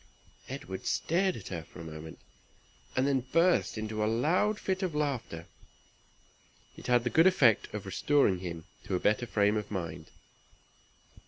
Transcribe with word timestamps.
Edward 0.49 0.87
stared 0.87 1.35
at 1.35 1.49
her 1.49 1.61
for 1.61 1.79
a 1.79 1.83
moment, 1.83 2.17
and 2.95 3.05
then 3.05 3.23
burst 3.31 3.77
into 3.77 4.03
a 4.03 4.07
loud 4.09 4.59
fit 4.59 4.81
of 4.81 4.95
laughter. 4.95 5.45
It 6.75 6.87
had 6.87 7.03
the 7.03 7.11
good 7.11 7.27
effect 7.27 7.71
of 7.71 7.85
restoring 7.85 8.39
him 8.39 8.65
to 8.85 8.95
a 8.95 8.99
better 8.99 9.27
frame 9.27 9.57
of 9.57 9.69
mind. 9.69 10.07